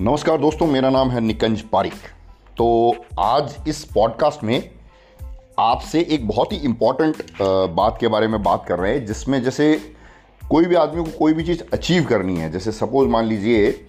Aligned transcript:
नमस्कार 0.00 0.38
दोस्तों, 0.38 0.66
मेरा 0.66 0.90
नाम 0.90 1.10
है 1.10 1.20
निकंज 1.20 1.60
पारिक। 1.62 1.92
तो 2.56 2.94
आज 3.18 3.56
इस 3.68 3.84
पॉडकास्ट 3.84 4.44
में 4.44 4.70
आपसे 5.58 6.00
एक 6.00 6.26
बहुत 6.28 6.52
ही 6.52 6.56
इंपॉर्टेंट 6.58 7.22
बात 7.70 7.96
के 8.00 8.08
बारे 8.08 8.28
में 8.28 8.42
बात 8.42 8.64
कर 8.68 8.78
रहे 8.78 8.92
हैं, 8.92 9.06
जिसमें 9.06 9.42
जैसे 9.42 9.94
कोई 10.50 10.64
भी 10.64 10.74
आदमी 10.74 11.04
को 11.04 11.18
कोई 11.18 11.32
भी 11.32 11.44
चीज़ 11.44 11.62
अचीव 11.72 12.04
करनी 12.04 12.36
है, 12.36 12.50
जैसे 12.52 12.72
सपोज़ 12.72 13.08
मान 13.08 13.24
लीजिए 13.24 13.86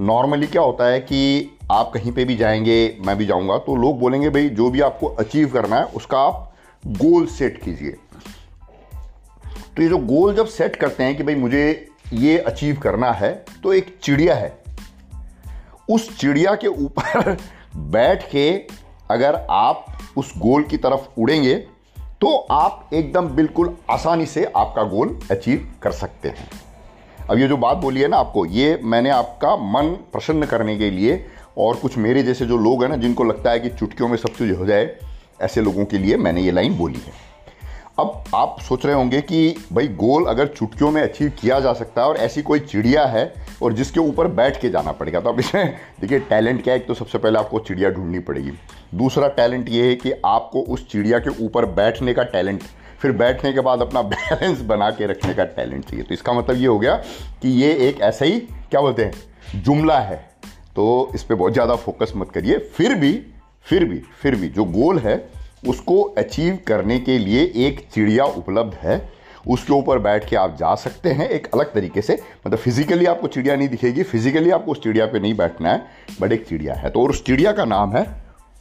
नॉर्मली 0.00 0.46
क्या 0.46 0.62
होता 0.62 0.86
है 0.86 1.00
कि 1.00 1.50
आप 1.72 1.90
कहीं 1.94 2.12
पे 2.12 2.24
भी 2.24 2.36
जाएँगे, 2.36 2.98
मैं 3.00 3.18
भी 3.18 3.26
जाऊँगा 3.26 3.58
तो 3.58 3.76
लोग 3.76 3.98
बोलेंगे, 3.98 4.28
भाई, 4.28 4.48
जो 4.48 4.70
भी 4.70 4.80
आपको 4.80 5.06
अचीव 5.06 5.48
करना 5.48 5.76
है, 5.76 5.84
उसका 5.84 6.18
आप 6.18 6.54
गोल 6.86 7.26
सेट 7.26 7.62
कीजिए। 7.62 7.96
तो 9.76 9.82
ये 9.82 9.88
जो 9.88 9.98
गोल 9.98 10.34
जब 10.34 10.46
सेट 10.46 10.76
करते 10.76 11.04
हैं 11.04 11.16
कि, 11.16 11.22
भाई, 11.22 11.34
मुझे 11.34 11.88
ये 12.12 12.38
अचीव 12.38 12.76
करना 12.76 13.12
है 13.12 13.44
तो 13.62 13.72
एक 13.72 13.96
चिड़िया 14.02 14.34
है 14.34 14.60
उस 15.90 16.18
चिड़िया 16.18 16.54
के 16.54 16.66
ऊपर 16.66 17.36
बैठ 17.76 18.30
के 18.30 18.50
अगर 19.10 19.46
आप 19.50 19.86
उस 20.16 20.32
गोल 20.38 20.62
की 20.62 20.76
तरफ़ 20.76 21.20
उड़ेंगे 21.20 21.54
तो 22.20 22.36
आप 22.50 22.90
एकदम 22.94 23.28
बिल्कुल 23.28 23.76
आसानी 23.90 24.26
से 24.26 24.52
आपका 24.56 24.82
गोल 24.82 25.18
अचीव 25.30 25.72
कर 25.82 25.92
सकते 25.92 26.28
हैं। 26.28 26.50
अब 27.30 27.38
ये 27.38 27.48
जो 27.48 27.56
बात 27.56 27.76
बोली 27.76 28.00
है 28.00 28.08
ना 28.08 28.16
आपको, 28.16 28.46
ये 28.46 28.80
मैंने 28.84 29.10
आपका 29.10 29.56
मन 29.56 29.88
प्रसन्न 30.12 30.46
करने 30.46 30.76
के 30.78 30.90
लिए 30.90 31.26
और 31.58 31.76
कुछ 31.76 31.98
मेरे 31.98 32.22
जैसे 32.22 32.46
जो 32.46 32.56
लोग 32.56 32.82
हैं 32.82 32.90
ना, 32.90 32.96
जिनको 32.96 33.24
लगता 33.24 33.50
है 33.50 33.60
कि 33.60 33.68
चुटकियों 33.68 34.08
में 34.08 34.16
सब 34.16 34.28
चीज़ 34.28 34.52
हो 34.52 34.66
जाए, 34.66 34.96
ऐसे 35.40 35.60
लोगों 35.60 35.84
के 35.84 35.98
लिए 35.98 36.16
मैंने 36.16 36.40
ये 36.40 36.50
लाइन 36.50 36.78
बोली 36.78 36.98
है। 36.98 37.12
अब 37.98 38.24
आप 38.34 38.56
सोच 38.60 38.86
रहे 38.86 38.94
होंगे 38.94 39.20
कि 39.20 39.56
भाई 39.72 39.88
गोल 39.88 40.26
अगर 40.26 40.46
चुटकियों 40.46 40.90
में 40.90 41.02
अचीव 41.02 41.32
किया 41.40 41.60
जा 41.60 41.72
सकता 41.72 42.02
है 42.02 42.08
और 42.08 42.16
ऐसी 42.16 42.42
कोई 42.42 42.60
चिड़िया 42.60 43.06
है 43.06 43.34
और 43.62 43.72
जिसके 43.72 44.00
ऊपर 44.00 44.26
बैठ 44.28 44.60
के 44.60 44.68
जाना 44.70 44.92
पड़ेगा। 44.92 45.20
तो 45.20 45.28
अब 45.28 45.40
इसमें 45.40 45.76
देखिए, 46.00 46.18
टैलेंट 46.20 46.62
क्या 46.64 46.74
है? 46.74 46.80
एक 46.80 46.86
तो 46.86 46.94
सबसे 46.94 47.18
पहले 47.18 47.38
आपको 47.38 47.58
चिड़िया 47.58 47.90
ढूंढनी 47.90 48.18
पड़ेगी। 48.18 48.52
दूसरा 48.94 49.28
टैलेंट 49.30 49.68
ये 49.68 49.88
है 49.88 49.94
कि 49.94 50.12
आपको 50.26 50.60
उस 50.64 50.88
चिड़िया 50.90 51.18
के 51.18 51.44
ऊपर 51.44 51.66
बैठने 51.72 52.14
का 52.14 52.22
टैलेंट, 52.24 52.62
फिर 53.00 53.12
बैठने 53.12 53.52
के 53.52 53.60
बाद 53.60 53.80
अपना 53.80 54.02
बैलेंस 54.14 54.60
बना 54.62 54.90
के 54.90 55.06
रखने 55.06 55.34
का 55.34 55.44
टैलेंट 55.44 55.84
चाहिए। 55.84 56.04
तो 56.04 56.14
इसका 56.14 56.32
मतलब 56.32 56.56
ये 56.56 56.66
हो 56.66 56.78
गया 56.78 56.94
कि 57.42 57.48
ये 57.54 57.72
एक 57.88 58.00
ऐसा 58.00 58.24
ही, 58.24 58.38
क्या 58.40 58.80
बोलते 58.80 59.04
हैं, 59.04 59.62
जुमला 59.62 59.98
है। 59.98 60.16
तो 60.76 61.10
इस 61.14 61.22
पर 61.22 61.34
बहुत 61.34 61.52
ज़्यादा 61.52 61.74
फोकस 61.76 62.12
मत 62.16 62.30
करिए। 62.30 62.58
फिर 62.76 62.94
भी 62.94 63.12
फिर 63.66 63.84
भी 63.84 63.98
फिर 64.20 64.34
भी 64.36 64.48
जो 64.48 64.64
गोल 64.64 64.98
है, 64.98 65.16
उसको 65.68 66.00
अचीव 66.18 66.58
करने 66.66 66.98
के 66.98 67.18
लिए 67.18 67.42
एक 67.56 67.80
चिड़िया 67.94 68.24
उपलब्ध 68.24 68.74
है। 68.74 68.98
उसके 69.46 69.72
ऊपर 69.72 69.98
बैठ 69.98 70.28
के 70.28 70.36
आप 70.36 70.56
जा 70.56 70.74
सकते 70.74 71.10
हैं 71.10 71.28
एक 71.28 71.46
अलग 71.54 71.72
तरीके 71.74 72.02
से। 72.02 72.18
मतलब 72.46 72.58
फिजिकली 72.58 73.06
आपको 73.06 73.26
चिड़िया 73.26 73.56
नहीं 73.56 73.68
दिखेगी 73.68 74.02
फिजिकली 74.02 74.50
आपको 74.50 74.72
उस 74.72 74.82
चिड़िया 74.82 75.06
पे 75.06 75.20
नहीं 75.20 75.34
बैठना 75.36 75.72
है, 75.72 75.86
बट 76.20 76.32
एक 76.32 76.46
चिड़िया 76.48 76.74
है। 76.74 76.90
तो 76.90 77.02
और 77.02 77.10
उस 77.10 77.24
चिड़िया 77.24 77.52
का 77.52 77.64
नाम 77.64 77.96
है 77.96 78.04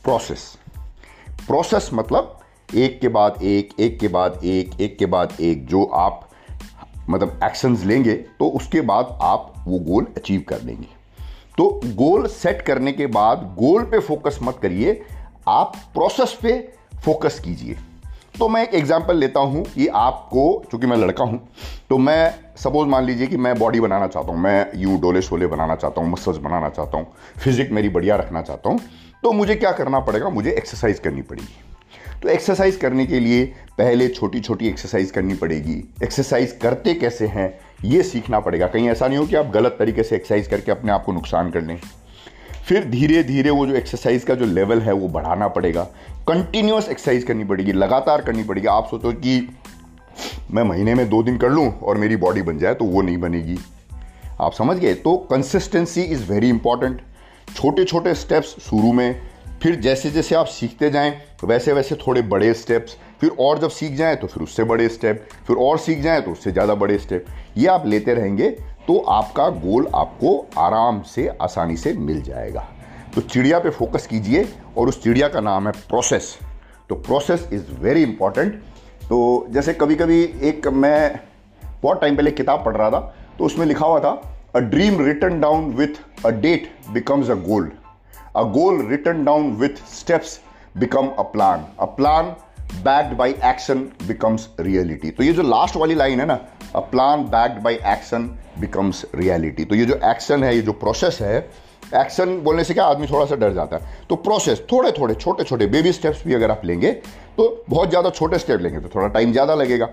प्रोसेस 0.03 0.53
प्रोसेस 1.47 1.89
मतलब 1.93 2.39
एक 2.75 2.99
के 3.01 3.07
बाद 3.07 3.43
एक 3.43 3.73
एक 3.79 3.99
के 3.99 4.07
बाद 4.07 4.39
एक 4.43 4.79
एक 4.81 4.97
के 4.97 5.05
बाद 5.05 5.33
एक, 5.41 5.65
जो 5.67 5.83
आप 5.85 6.29
मतलब 7.09 7.39
एक्शंस 7.43 7.83
लेंगे 7.83 8.13
तो 8.13 8.49
उसके 8.49 8.81
बाद 8.81 9.17
आप 9.21 9.53
वो 9.67 9.79
गोल 9.81 10.07
अचीव 10.17 10.43
कर 10.49 10.61
लेंगे। 10.61 10.87
तो 11.57 11.69
गोल 11.85 12.27
सेट 12.27 12.61
करने 12.61 12.91
के 12.91 13.07
बाद 13.07 13.39
गोल 13.59 13.83
पे 13.83 13.99
फोकस 13.99 14.37
मत 14.41 14.59
करिए, 14.61 15.01
आप 15.47 15.75
प्रोसेस 15.93 16.37
पे 16.41 16.57
फोकस 17.05 17.39
कीजिए। 17.39 17.77
तो 18.39 18.47
मैं 18.47 18.61
एक 18.63 18.73
एग्ज़ाम्पल 18.75 19.17
लेता 19.17 19.39
हूँ 19.39 19.63
कि 19.65 19.87
आपको, 19.87 20.63
चूँकि 20.71 20.87
मैं 20.87 20.97
लड़का 20.97 21.23
हूँ 21.23 21.39
तो 21.89 21.97
मैं 21.97 22.33
सपोज़ 22.57 22.87
मान 22.89 23.05
लीजिए 23.05 23.27
कि 23.27 23.37
मैं 23.37 23.57
बॉडी 23.59 23.79
बनाना 23.79 24.07
चाहता 24.07 24.31
हूँ, 24.31 24.39
मैं 24.39 24.71
यूँ 24.75 24.99
डोले 25.01 25.21
शोले 25.21 25.47
बनाना 25.47 25.75
चाहता 25.75 26.01
हूँ 26.01 26.11
मसल्स 26.11 26.37
बनाना 26.37 26.69
चाहता 26.69 26.97
हूँ 26.97 27.07
फिजिक 27.39 27.71
मेरी 27.71 27.89
बढ़िया 27.89 28.15
रखना 28.15 28.41
चाहता 28.41 28.69
हूँ 28.69 28.79
तो 29.23 29.31
मुझे 29.31 29.55
क्या 29.55 29.71
करना 29.71 29.99
पड़ेगा? 29.99 30.29
मुझे 30.29 30.51
एक्सरसाइज 30.51 30.99
करनी 30.99 31.21
पड़ेगी। 31.21 32.21
तो 32.21 32.29
एक्सरसाइज 32.29 32.75
करने 32.75 33.05
के 33.05 33.19
लिए 33.19 33.45
पहले 33.77 34.07
छोटी 34.09 34.39
छोटी 34.39 34.67
एक्सरसाइज 34.67 35.11
करनी 35.11 35.33
पड़ेगी। 35.35 35.83
एक्सरसाइज 36.03 36.57
करते 36.61 36.93
कैसे 36.93 37.27
हैं? 37.27 37.53
ये 37.85 38.03
सीखना 38.03 38.39
पड़ेगा। 38.39 38.67
कहीं 38.67 38.89
ऐसा 38.89 39.07
नहीं 39.07 39.17
हो 39.17 39.25
कि 39.25 39.35
आप 39.35 39.51
गलत 39.53 39.75
तरीके 39.79 40.03
से 40.03 40.15
एक्सरसाइज 40.15 40.47
करके 40.47 40.71
अपने 40.71 40.91
आप 40.91 41.03
को 41.05 41.11
नुकसान 41.13 41.51
कर 41.51 41.61
लें। 41.61 41.79
फिर 42.69 42.83
धीरे 42.85 43.21
धीरे 43.23 43.49
वो 43.49 43.65
जो 43.67 43.73
एक्सरसाइज 43.75 44.23
का 44.23 44.33
जो 44.35 44.45
लेवल 44.45 44.81
है 44.81 44.93
वो 44.93 45.07
बढ़ाना 45.07 45.47
पड़ेगा। 45.47 45.83
कंटिन्यूस 46.27 46.89
एक्सरसाइज 46.89 47.23
करनी 47.23 47.43
पड़ेगी, 47.43 47.71
लगातार 47.71 48.21
करनी 48.21 48.43
पड़ेगी। 48.43 48.67
आप 48.67 48.87
सोचो 48.87 49.11
कि 49.13 49.47
मैं 50.51 50.63
महीने 50.63 50.95
में 50.95 51.07
दो 51.09 51.21
दिन 51.23 51.37
कर 51.37 51.49
लूँ 51.49 51.71
और 51.73 51.97
मेरी 51.97 52.15
बॉडी 52.17 52.41
बन 52.41 52.59
जाए 52.59 52.73
तो 52.73 52.85
वो 52.85 53.01
नहीं 53.01 53.17
बनेगी। 53.17 53.57
आप 54.41 54.53
समझ 54.53 54.77
गए? 54.77 54.93
तो 54.93 55.15
कंसिस्टेंसी 55.31 56.01
इज़ 56.03 56.31
वेरी 56.31 56.49
इंपॉर्टेंट 56.49 57.01
छोटे 57.55 57.83
छोटे 57.85 58.13
स्टेप्स 58.15 58.55
शुरू 58.61 58.93
में, 58.93 59.21
फिर 59.63 59.75
जैसे 59.75 60.11
जैसे 60.11 60.35
आप 60.35 60.45
सीखते 60.47 60.89
जाएँ 60.91 61.13
वैसे 61.43 61.73
वैसे 61.73 61.95
थोड़े 62.07 62.21
बड़े 62.23 62.53
स्टेप्स 62.53 62.97
फिर 63.21 63.29
और 63.39 63.59
जब 63.59 63.69
सीख 63.71 63.95
जाएँ 63.95 64.15
तो 64.15 64.27
फिर 64.27 64.43
उससे 64.43 64.63
बड़े 64.63 64.87
स्टेप 64.89 65.27
फिर 65.47 65.57
और 65.57 65.77
सीख 65.79 66.01
जाएँ 66.01 66.21
तो 66.21 66.31
उससे 66.31 66.51
ज़्यादा 66.51 66.75
बड़े 66.75 66.97
स्टेप 66.99 67.25
ये 67.57 67.67
आप 67.67 67.87
लेते 67.87 68.13
रहेंगे 68.13 68.55
तो 68.89 68.97
आपका 69.09 69.47
गोल 69.49 69.87
आपको 69.95 70.29
आराम 70.57 71.01
से, 71.01 71.27
आसानी 71.41 71.75
से 71.77 71.91
मिल 71.93 72.21
जाएगा। 72.21 72.65
तो 73.15 73.21
चिड़िया 73.21 73.59
पे 73.59 73.69
फोकस 73.69 74.07
कीजिए 74.07 74.47
और 74.77 74.87
उस 74.87 75.01
चिड़िया 75.03 75.27
का 75.27 75.41
नाम 75.41 75.67
है 75.67 75.71
प्रोसेस 75.89 76.37
तो 76.89 76.95
प्रोसेस 76.95 77.47
इज़ 77.53 77.71
वेरी 77.81 78.03
इंपॉर्टेंट 78.03 78.53
तो 79.09 79.19
जैसे 79.49 79.73
कभी 79.73 79.95
कभी 79.95 80.21
एक 80.41 80.67
मैं 80.67 81.19
बहुत 81.81 82.01
टाइम 82.01 82.15
पहले 82.15 82.31
किताब 82.31 82.65
पढ़ 82.65 82.75
रहा 82.77 82.89
था 82.89 82.99
तो 83.37 83.45
उसमें 83.45 83.65
लिखा 83.65 83.85
हुआ 83.85 83.99
था 83.99 84.11
a 84.55 84.59
dream 84.59 85.05
written 85.05 85.39
down 85.41 85.71
with 85.73 86.25
a 86.25 86.29
date 86.39 86.69
becomes 86.89 87.29
a 87.29 87.35
goal 87.47 87.71
a 88.35 88.43
goal 88.57 88.85
written 88.89 89.23
down 89.25 89.51
with 89.55 89.83
steps 89.93 90.39
become 90.77 91.07
a 91.07 91.23
plan 91.33 91.65
a 91.79 91.85
plan 91.97 92.35
backed 92.83 93.17
by 93.17 93.35
action 93.45 93.89
becomes 94.07 94.49
reality 94.59 95.11
तो 95.11 95.23
ये 95.23 95.33
जो 95.33 95.43
लास्ट 95.43 95.75
वाली 95.75 95.95
लाइन 95.95 96.19
है 96.19 96.25
ना 96.25 96.39
a 96.79 96.81
plan 96.91 97.23
backed 97.27 97.61
by 97.63 97.75
action 97.87 98.29
becomes 98.59 99.05
reality 99.15 99.65
तो 99.65 99.75
ये 99.75 99.85
जो 99.85 99.99
action 100.05 100.43
है, 100.43 100.55
ये 100.55 100.61
जो 100.61 100.73
प्रोसेस 100.73 101.17
है 101.21 101.37
एक्शन 101.95 102.37
बोलने 102.43 102.63
से 102.63 102.73
क्या 102.73 102.85
आदमी 102.85 103.07
थोड़ा 103.07 103.25
सा 103.25 103.35
डर 103.35 103.53
जाता 103.53 103.75
है? 103.75 104.05
तो 104.09 104.15
प्रोसेस 104.17 104.61
थोड़े 104.71 104.91
थोड़े 104.91 105.15
छोटे 105.15 105.43
छोटे 105.43 105.65
बेबी 105.67 105.91
स्टेप्स 105.91 106.23
भी 106.25 106.33
अगर 106.33 106.51
आप 106.51 106.65
लेंगे 106.65 106.91
तो 107.37 107.65
बहुत 107.69 107.89
ज़्यादा 107.89 108.09
छोटे 108.11 108.39
स्टेप 108.39 108.61
लेंगे 108.61 108.79
तो 108.79 108.89
थोड़ा 108.95 109.07
टाइम 109.07 109.31
ज़्यादा 109.31 109.55
लगेगा। 109.55 109.89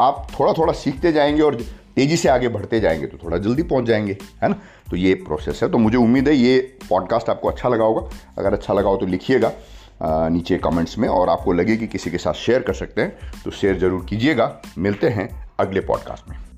आप 0.00 0.26
थोड़ा 0.38 0.52
थोड़ा 0.52 0.72
सीखते 0.74 1.12
जाएँगे 1.12 1.42
और 1.42 1.54
तेज़ी 1.96 2.16
से 2.16 2.28
आगे 2.28 2.48
बढ़ते 2.48 2.80
जाएँगे 2.80 3.06
तो 3.06 3.18
थोड़ा 3.24 3.38
जल्दी 3.38 3.62
पहुँच 3.64 3.84
जाएँगे, 3.84 4.16
है 4.42 4.48
ना? 4.48 4.56
तो 4.90 4.96
ये 4.96 5.14
प्रोसेस 5.16 5.62
है। 5.62 5.70
तो 5.70 5.78
मुझे 5.78 5.96
उम्मीद 5.96 6.28
है 6.28 6.34
ये 6.36 6.58
पॉडकास्ट 6.90 7.28
आपको 7.30 7.48
अच्छा 7.48 7.68
लगा 7.68 7.84
होगा। 7.84 8.08
अगर 8.38 8.52
अच्छा 8.52 8.74
लगा 8.74 8.88
हो 8.88 8.96
तो 8.96 9.06
लिखिएगा 9.06 9.52
नीचे 10.02 10.56
कमेंट्स 10.58 10.98
में 10.98 11.08
और 11.08 11.28
आपको 11.28 11.52
लगे 11.52 11.76
कि 11.76 11.86
किसी 11.86 12.10
के 12.10 12.18
साथ 12.18 12.34
शेयर 12.36 12.62
कर 12.62 12.74
सकते 12.74 13.00
हैं 13.02 13.42
तो 13.44 13.50
शेयर 13.50 13.78
ज़रूर 13.78 14.04
कीजिएगा। 14.04 14.50
मिलते 14.78 15.08
हैं 15.08 15.28
अगले 15.62 15.80
पॉडकास्ट 15.80 16.28
में। 16.28 16.51